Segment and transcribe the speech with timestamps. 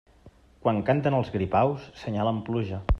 [0.63, 2.87] Quan canten els gripaus, senyalen pluja.